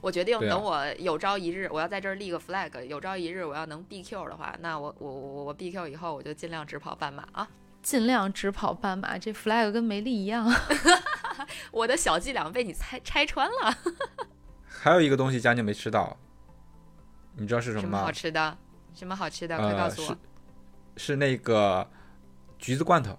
[0.02, 7.48] 我决定等我有朝一日，我要在这儿立个 flag，有朝一日我要能 BQ 的话，那我我我我 BQ 以后我就尽量只跑半马啊。
[7.82, 10.46] 尽量只跑半马，这 flag 跟没立一样。
[11.72, 13.78] 我的小伎俩被你拆拆穿了，
[14.68, 16.18] 还有一个东西佳宁没吃到，
[17.38, 18.04] 你知道是什什么么吗？
[18.04, 18.58] 好吃的？
[18.94, 19.56] 什么好吃的？
[19.58, 20.18] 快呃，告诉我是。
[20.98, 21.90] 是那个
[22.58, 23.18] 橘子罐头，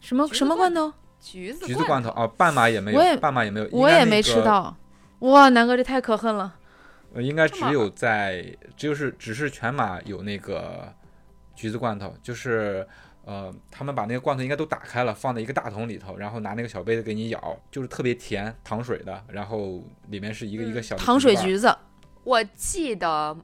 [0.00, 0.92] 什么什么罐头？
[1.24, 4.76] 橘子橘子罐头啊，半马也没我也有，半马也没有，我也没吃个到。
[5.20, 6.54] 哇，南哥这太可恨了。
[7.14, 8.44] 呃，应该只有在，
[8.76, 10.92] 只有是只是全马有那个
[11.54, 12.86] 橘子罐头，就是
[13.24, 21.74] 呃，他们把那个罐头应该都打开了，放在一个大桶里头，然后拿那个小杯子给你舀，就是特别甜，糖水的，然后里面是一个一个嗯小的糖水橘子，
[22.22, 23.34] 我记得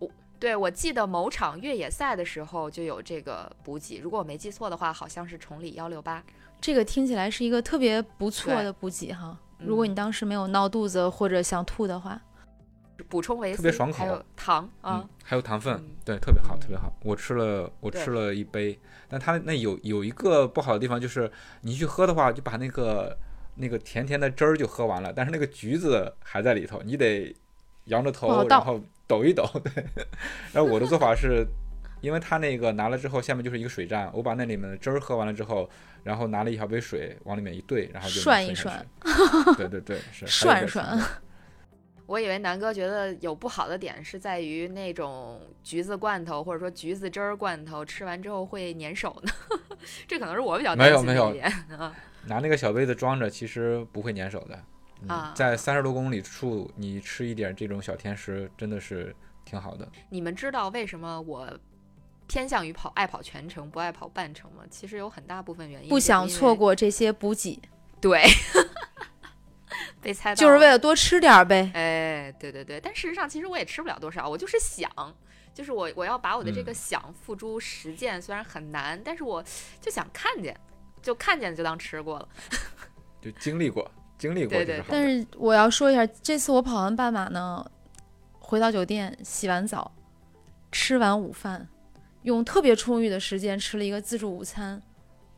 [0.00, 6.24] 我对，我记得某场越野赛的时候就有这个补给，如果我没记错的话，好像是崇礼幺六八。
[6.60, 9.36] 这个听起来是一个特别不错的补给哈。
[9.58, 12.20] 如果你嗯当时没有闹肚子或者想吐的话，
[13.08, 16.92] 补充维 C，特别爽口还有糖啊嗯，，还有糖分，嗯对，特别好，嗯特别好。
[17.02, 21.30] 我吃了，我吃了一杯，但它那有有一个不好的地方，就是
[21.62, 23.16] 你去喝的话，就把那个
[23.56, 27.34] 那个甜甜的汁儿就喝完了，但是那个橘子还在里头，你得
[27.86, 29.84] 仰着头，然后抖一抖，对。
[30.52, 31.46] 然后我的做法是，
[32.00, 35.68] 因为它那个拿了之后，下面就是一个水站，我把那里面的汁儿喝完了之后，
[36.02, 38.86] 然后拿了一小杯水往里面一兑，然后就涮一涮。
[39.56, 40.98] 对对对，是涮涮
[42.06, 49.32] 我以为南哥觉得有不好的点是在于那种橘子罐头或者说橘子汁儿罐头吃完之后会粘手呢，
[50.08, 51.94] 这可能是我比较担心的没有没有一点啊。
[52.26, 54.58] 拿那个小杯子装着，其实不会粘手的。
[55.02, 59.88] 嗯啊在三十多公里处，你吃一点这种小甜食，真的是挺好的。
[60.10, 61.48] 你们知道为什么我
[62.30, 64.62] 偏向于跑爱跑全程，不爱跑半程嘛？
[64.70, 66.72] 其实有很大部分原因不想错过。
[66.72, 67.60] 这些补给，
[68.00, 68.22] 对，
[70.00, 71.72] 被猜到就是为了了多吃点儿呗。
[71.74, 74.88] 哎，对对对，但事实上其实我也吃不了多少，我就是想，
[75.52, 79.44] 就是我我要把我的这个嗯想付诸实践，虽然很难，但是我
[79.80, 80.56] 就想看见，
[81.02, 82.28] 就看见就当吃过了。
[83.20, 84.84] 就经历过，经历过对对。
[84.88, 87.68] 但是我要说一下，这次我跑完半马呢，
[88.38, 89.90] 回到酒店洗完澡，
[90.70, 91.68] 吃完午饭，
[92.22, 94.82] 用特别充裕的时间吃了一个自助午餐。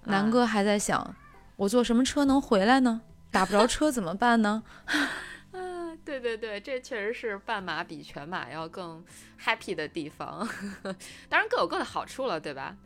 [0.04, 1.14] 南啊哥还在想，
[1.56, 3.02] 我坐什么车能回来呢？
[3.30, 4.62] 打不着车怎么办呢？
[5.52, 9.04] 啊，对对对，这确实是半马比全马要更
[9.42, 10.46] happy 的地方，
[11.28, 12.76] 当然各有各的好处了，对吧？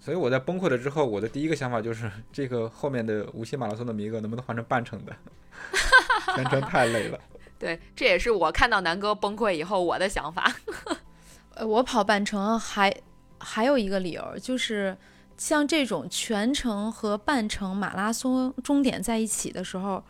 [0.00, 5.16] 所以我在崩溃了之后，我的第一个想法就是，这个后面的无锡马拉松的名额能不能换成半程的？
[6.34, 7.18] 全程太累了。
[7.58, 10.52] 对，这也是我看到南哥崩溃以后我的想法。
[11.54, 12.94] 呃，我跑半程还
[13.44, 14.96] 还有一个理由，就是
[15.36, 20.02] 像这种全程和半程马拉松终点在一起的时候，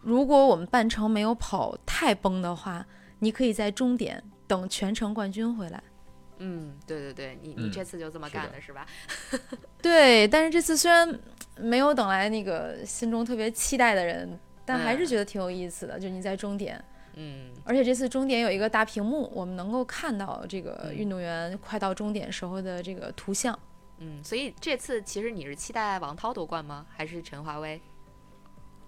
[0.00, 2.86] 如果我们半程没有跑太崩的话，
[3.18, 5.82] 你可以在终点等全程冠军回来。
[6.38, 8.86] 嗯，对对对，你你嗯这次就这么干的是吧？
[9.82, 11.20] 对，但是这次虽然
[11.58, 16.00] 没有等来那个心中特别期待的人，但还是嗯觉得挺有意思的。
[16.00, 16.82] 就你在终点，
[17.14, 20.94] 嗯，而且这次终点有一个大屏幕，我们能够看到这个嗯。
[20.94, 23.58] 运动员快到终点时候的这个图像。
[23.98, 26.86] 嗯，所以这次其实你是期待王涛夺冠吗？
[26.96, 27.80] 还是陈华威？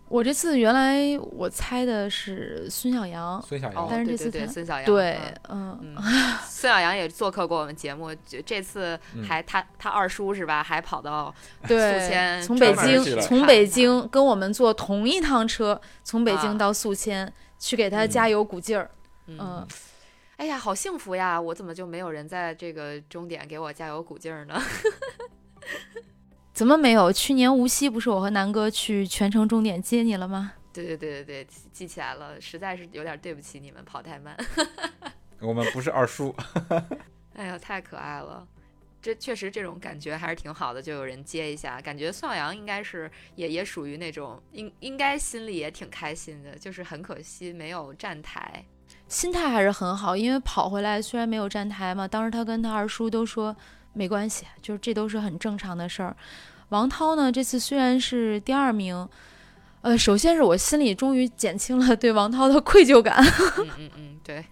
[0.08, 5.96] 我这次原来我猜的是孙晓阳，哦孙小阳，，但是对对对，这次他孙晓阳，对嗯，
[6.46, 10.62] 孙晓阳也做客过我们节目，就这次嗯还他他二叔是吧？
[10.62, 16.38] 还跑到宿迁，从北京从北京跟我们坐同一趟车，从北啊。
[16.42, 17.32] 京到宿迁
[17.62, 18.90] 去给他嗯加油鼓劲儿。
[19.26, 19.68] 嗯嗯，
[20.36, 21.40] 哎呀，好幸福呀！
[21.40, 24.60] 我怎么就没有人在这个终点给我加油鼓劲儿呢？
[26.52, 27.12] 怎么没有？
[27.12, 30.54] 去年无锡不是我和南哥去全程终点接你了吗？
[30.72, 34.36] 对对对对对，记记起来了，实在是有点对不起你们，跑太慢。
[35.40, 36.34] 我们不是二叔，
[37.34, 38.44] 哎呀，太可爱了。
[39.02, 48.64] 这确实这种感觉还是挺好的，就有人接一下，感觉孙晓阳应该是也也属于那种应应该心里也挺开心的，就是很可惜没有站台。
[49.08, 53.54] 心态还是很好，因为跑回来虽然没有站台嘛，当时他跟他二叔都说
[53.92, 56.16] 没关系，就是这都是很正常的事儿。
[56.68, 59.06] 王涛呢，这次虽然是第二名，
[59.82, 63.22] 呃，首先是我心里终于减轻了对王涛的愧疚感，
[63.58, 64.44] 嗯嗯嗯，对，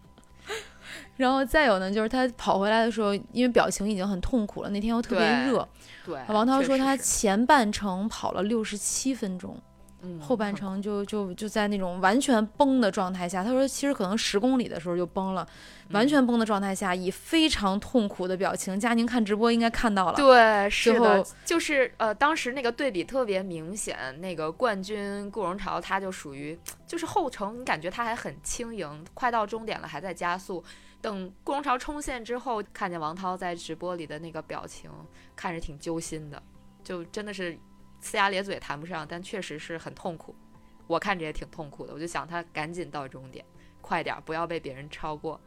[1.20, 5.68] 然后再有呢，就是他跑回来的时候，因为表情已经很痛苦了，那天又特别热。
[6.06, 6.18] 对。
[6.28, 9.60] 王涛说他前半程跑了六十七分钟，
[10.02, 13.44] 嗯后半程就就就在那种完全崩的状态下。
[13.44, 15.46] 他说其实可能十公里的时候就崩了，
[15.90, 20.14] 完全崩的状态下，以非常痛苦的表情，佳宁看直播应该看到了。
[20.16, 23.98] 对，是最的后，就是呃，当时那个对比特别明显。
[24.20, 30.64] 那个冠军顾荣潮，他就属于就是后程，你感觉他还很轻盈，快到终点了还在加速。
[31.00, 34.90] 等顾荣潮冲线之后，看见王涛在直播里的那个表情，
[35.34, 36.42] 看着挺揪心的，
[36.84, 37.58] 就真的是
[38.02, 40.34] 呲牙咧嘴谈不上，但确实是很痛苦。
[40.86, 43.44] 我看着也挺痛苦的，我就想他赶紧到终点，
[43.80, 45.40] 快点儿，不要被别人超过。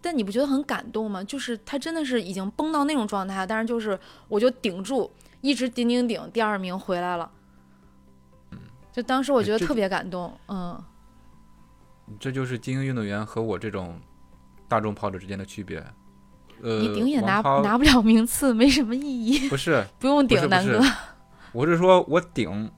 [0.00, 1.24] 但你不觉得很感动吗？
[1.24, 3.98] 就是他真的是已经崩到那种状态，但是就是
[4.28, 7.32] 我就顶住，一直顶顶顶，第二名回来了。
[8.92, 10.84] 就当时我觉得特别感动，嗯，
[12.20, 14.00] 这就是精英运动员和我这种
[14.68, 15.82] 大众跑者之间的区别。
[16.62, 20.80] 呃，你顶也拿拿不了名次，没什么意义，不是， 不用顶，南哥。
[21.52, 22.70] 我是说我顶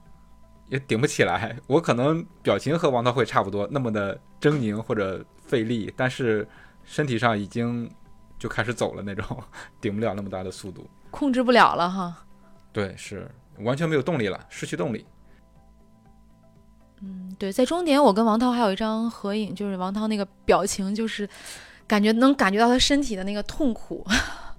[0.69, 6.47] 也顶不起来，我可能表情和王涛会差不多，那么的狰狞或者费力，但是
[6.83, 7.89] 身体上已经
[8.37, 9.37] 就开始走了那种，
[9.81, 10.87] 顶不了那么大的速度。
[11.09, 12.15] 控制不了了哈。
[12.71, 13.29] 对，是
[13.59, 15.05] 完全没有动力了，失去动力。
[17.01, 21.27] 嗯，对，在终点我跟王涛还有一张合影，就是王涛那个表情，就是
[21.91, 24.07] 感觉能感觉到他身体的那个痛苦。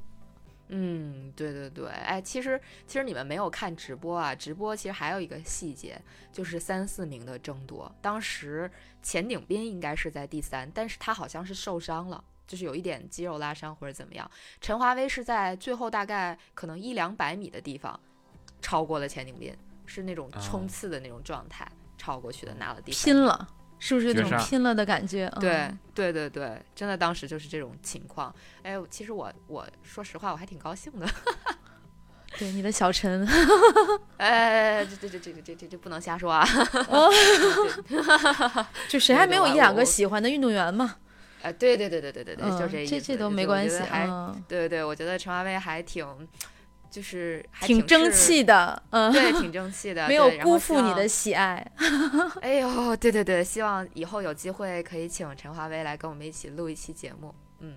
[0.68, 5.98] 嗯，对对对，哎，其实其实你们没有看直播啊，直播其实还有一个细节，
[6.30, 7.90] 就是三四名的争夺。
[8.02, 8.70] 当时
[9.02, 14.30] 钱鼎斌应该是在第三，但是他好像是受伤了，就是有一点肌肉拉伤或者怎么样。
[14.60, 17.98] 陈华威是在最后大概可能一两百米的地方
[18.60, 19.56] 超过了钱鼎斌，
[19.86, 21.66] 是那种冲刺的那种状态。
[21.96, 23.48] 超过去的拿了第拼了，
[23.84, 25.28] 是不是那种拼了的感觉？
[25.40, 28.32] 对对对对，真的当时就是这种情况。
[28.62, 31.06] 哎，其实我我说实话，我还挺高兴的。
[32.38, 33.26] 对你的小陈，
[34.18, 36.46] 哎，这这这这这这这不能瞎说啊！
[38.88, 40.98] 就谁还没有一两个喜欢的运动员嘛？
[41.42, 42.90] 哎，对对对对对对对，就这意思。
[42.92, 44.06] 这这都没关系，还
[44.46, 46.06] 对对对，我觉得陈华威还挺。
[46.92, 51.66] 就是挺争气的，嗯，对， 挺争气的，没有辜负你的喜爱。
[52.42, 57.34] 哎呦，对对对，希望以后有机会可以请陈华威来跟我们一起录一期节目。
[57.60, 57.76] 嗯，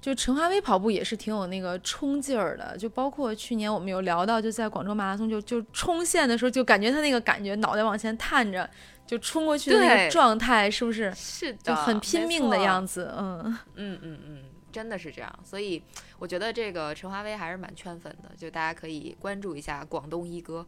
[0.00, 8.68] 就陈华威跑步也是挺有那个冲劲儿的，就包括去年我们有聊到，就在广州马拉松就就冲线的时候，就感觉他那个感觉，脑袋往前探着
[9.06, 11.14] 就冲过去的那个状态，是不是？
[11.14, 13.14] 是的，就很拼命的样子。
[13.16, 14.42] 嗯嗯嗯嗯。
[14.76, 15.82] 真的是这样，所以
[16.18, 20.66] 我觉得这个陈华威还是蛮圈粉的，就大家可以关注一下广东一哥。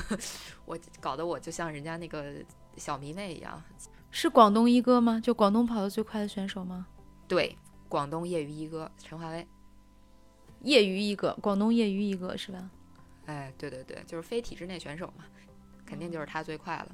[0.66, 2.34] 我搞得我就像人家那个
[2.76, 3.62] 小迷妹一样，
[4.10, 5.18] 是广东一哥吗？
[5.18, 6.86] 就广东跑得最快的选手吗？
[7.26, 7.56] 对，
[7.88, 9.48] 广东业余一哥陈华威，
[10.60, 12.70] 业余一哥，广东业余一哥是吧？
[13.24, 15.24] 哎，对对对，就是非体制内选手嘛，
[15.86, 16.88] 肯定就是他最快了。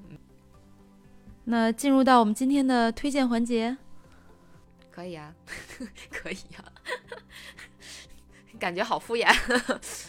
[1.43, 3.77] 那进入到我们今天的推荐环节。
[4.93, 5.32] 可以啊，
[6.12, 6.62] 可以啊，
[8.61, 9.26] 感觉好敷衍。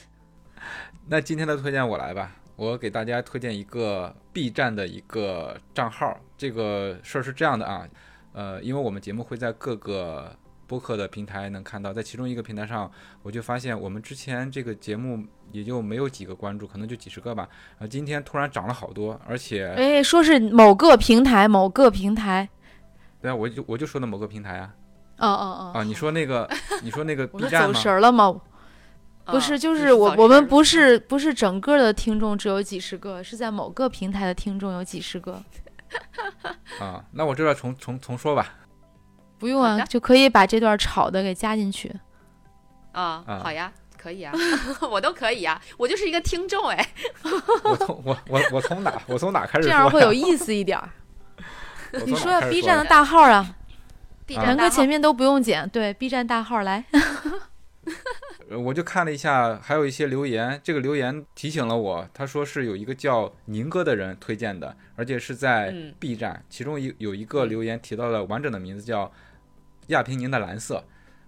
[1.08, 6.20] 那今天的推荐我来吧，我给大家推荐一个 B 站的一个账号。
[6.38, 7.88] 这个事儿是这样的啊，
[8.34, 17.48] 呃，因为我们节目会在各个播客的平台能看到，在其中一个平台上，我就发现我们之前这个节目也就没有几个关注，可能就几十个吧。
[17.80, 22.50] 啊，今天突然涨了好多，而且哎，说是某个平台，某个平台。
[23.24, 24.70] 对啊，我就我就说的某个平台啊。
[25.18, 25.80] 哦哦哦！
[25.80, 26.50] 啊，你说那个，
[26.84, 27.74] 你说那个 B 站吗？
[27.74, 28.36] 走神了吗？
[29.26, 35.42] 不是，就是我我们不是 不是整个的听众只有几十个，是在某个平台的听众有几十个。
[36.82, 38.54] 啊，那我这段重重重说吧。
[39.40, 41.94] 不用啊，就可以把这段吵的给加进去。
[42.92, 44.34] 啊，好呀，可以啊，
[44.90, 46.90] 我都可以啊，我就是一个听众哎。
[47.64, 49.68] 我从我我我从哪我从哪开始？
[49.68, 50.78] 这样会有意思一点。
[52.06, 53.56] 你说 B 站的大号啊，
[54.28, 56.86] 然哥前面都不用剪，对 B 站大号来。
[58.50, 69.12] 我就看了一下，还有一些留言，这个留言提醒了我，他说是有一个叫宁哥的人推荐的，而且是在 B 站，其中一有一个留言提到了完整的名字叫
[69.88, 70.84] 亚平宁的蓝色。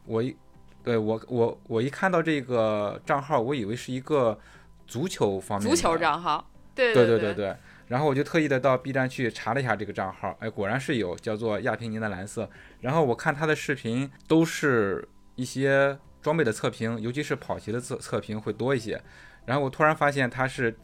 [0.05, 0.35] 我一
[0.83, 4.37] 对我我我一看到这个账号，我以为是一个
[4.85, 7.55] 足球方面足球账号，对对对对对。
[7.87, 12.49] 然后我就特意的到 B 站去查了一下这个账号，哎，果然是有叫做亚平宁的蓝色。
[12.81, 18.99] 然后我看他的视频都是一些装备的测评，尤其是跑鞋的测测评会多一些。
[19.45, 20.75] 然后我突然发现他是，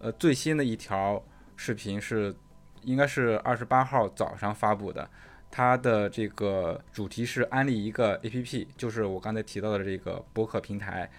[0.00, 1.22] 呃，最新的一条
[1.56, 2.34] 视频是，
[2.82, 5.08] 应该是二十八号早上发布的。
[5.50, 11.10] 他的这个主题是安利一个 APP，就是我刚才提到的这个播客平台。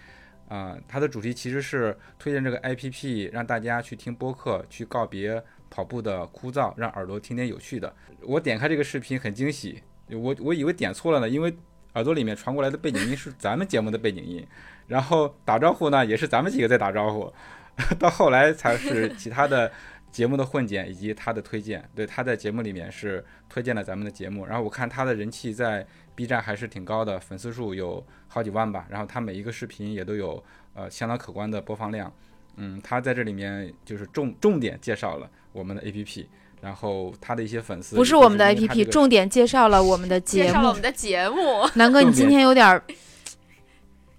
[0.48, 7.94] 啊，它的主题其实是推荐这个 APP，让大家去听播客，去告别跑步的枯燥，让耳朵听点有趣的。
[8.22, 11.54] 我点开这个视频很惊喜，我我以为点错了呢，因为
[11.92, 14.46] 耳朵里面传过来的背景音是咱们节目的背景音，
[14.86, 17.30] 然后打招呼呢也是咱们几个在打招呼，
[18.00, 19.70] 到后来才是其他的
[20.10, 21.86] 节目的混剪以及他的推荐。
[21.94, 25.86] 对，他在节目里面是推荐了咱们的节目，然后我看他的人气在。
[26.18, 28.88] B 站还是挺高的，粉丝数有好几万吧。
[28.90, 30.42] 然后他每一个视频也都有
[30.74, 32.12] 呃相当可观的播放量。
[32.56, 36.26] 嗯，他在这里面就是重重点介绍了我们的 APP，
[36.60, 40.48] 然后他的一些粉丝不是我们的 APP，重点介绍了我们的 节目。
[40.48, 41.70] 介绍了我们的节目。
[41.76, 42.82] 南哥，你今天有点儿。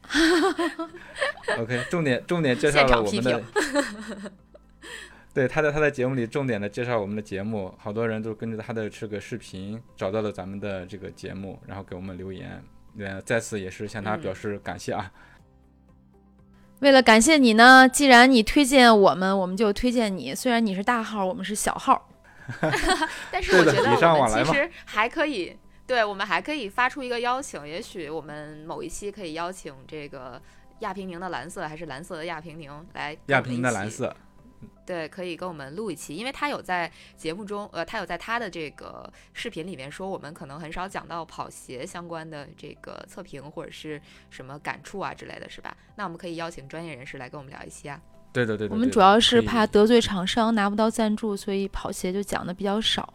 [1.60, 3.44] OK，重点重点介绍了我们的。
[5.40, 12.62] 对，他在他在节目里重点的介绍我们的节目，好多人都跟着他的这个视频找到了咱们的这个节目，然后给我们留言，
[12.98, 15.10] 呃，再次也是向他表示感谢啊。
[16.82, 20.36] 为了感谢你呢，既然你推荐我们，我们就推荐你。
[20.36, 22.10] 虽然你是大号，我们是小号，
[23.32, 25.56] 但是我觉得我们其实还可以。
[25.88, 30.42] 对，我们还可以发出一个邀请，也许我们某一期可以邀请这个
[30.80, 34.14] 亚平宁的蓝色，还是蓝色的亚平宁来亚平宁的蓝色，
[34.90, 45.78] 对，可以跟我们录一期，因为他有在节目中，呃，他有在他的这个视频里面说，我们可能很少讲到跑鞋相关的这个测评或者是什么感触啊之类的，是吧？
[45.96, 48.02] 那我们可以邀请专业人士来跟我们聊一期啊。
[48.34, 48.74] 对的对的。
[48.74, 53.14] 我们主要是怕得罪厂商拿不到赞助，所以跑鞋就讲的比较少。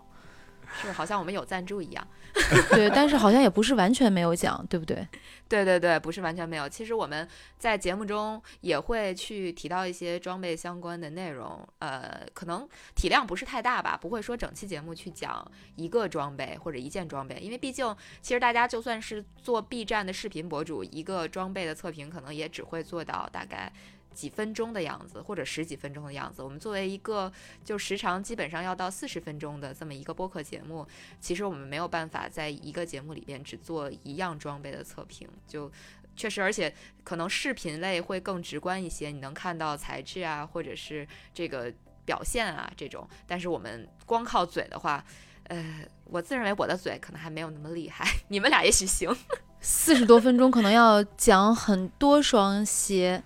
[0.80, 2.06] 是，好像我们有赞助一样。
[2.70, 5.06] 对，但是好像也不是完全没有讲，对不对？
[5.48, 6.68] 对对对，不是完全没有。
[6.68, 7.28] 其实我们
[7.58, 23.72] 在节目中也会去提到一些装备相关的内容，呃，可能体量不是太大吧，不会说整期节目去讲一个装备或者一件装备，因为毕竟其实大家就算是做 B 站的视频博主，一个装备的测评可能也只会做到大概。
[24.14, 26.42] 几分钟的样子，或者十几分钟的样子。
[26.42, 27.30] 我们作为一个
[27.64, 30.86] 就时长基本上要到四十分钟的这么一个播客节目，
[31.20, 35.70] 其实我们没有办法在一个节目里边只做一样装备的测评，就
[36.16, 41.72] 确实，而且可能视频类会更直观一些，你能看到材质啊，或者是这个
[42.04, 43.08] 表现啊这种。
[43.26, 45.04] 但是我们光靠嘴的话，
[45.48, 49.14] 呃，我自认为我的嘴可能还没有那么厉害，你们俩也许行。
[49.60, 53.22] 四十多分钟可能要讲很多双鞋。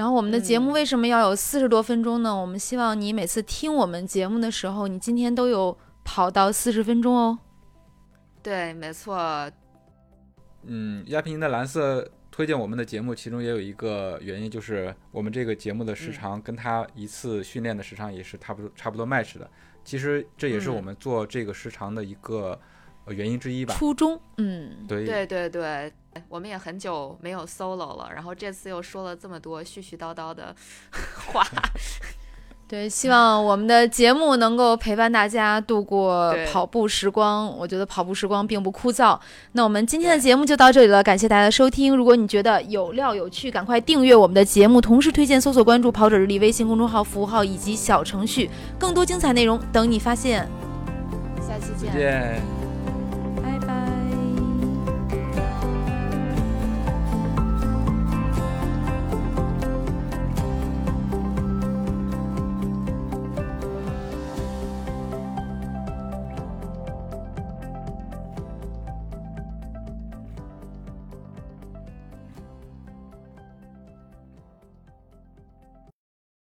[0.00, 2.34] 然后我们的节目嗯为什么要有四十多分钟呢？
[2.34, 7.38] 我们希望你每次听我们节目的时候，你今天都有跑到四十分钟哦。
[8.42, 9.18] 对，没错，
[10.62, 19.50] 嗯，亚平宁的蓝色推荐我们的节目，其中也有一个原因，就是我们这个节目的时嗯长跟他一次训练的时长也是差不多差不多 match 的。
[19.84, 22.58] 其实这也是我嗯们做这个时长的一个
[23.04, 23.74] 呃原因之一吧。
[23.74, 25.92] 初中，嗯，对对对对，
[26.28, 30.54] 我们也很久没有 solo 了，然后这次又说了这么多絮絮叨叨的
[31.32, 31.46] 话，
[32.66, 37.46] 对，希望我们的节目能够陪伴大家度过跑步时光。
[37.58, 39.18] 我觉得跑步时光并不枯燥。
[39.52, 41.96] 那我们今天的节目就到这里了，感谢大家的收听。
[41.96, 48.48] 如果你觉得有料有趣，赶快订阅我们的节目，同时推荐搜索关注“跑者日历”微信公众号、服务号以及小程序，
[48.78, 50.48] 更多精彩内容等你发现。
[51.40, 51.90] 下期再。
[51.92, 52.59] 见。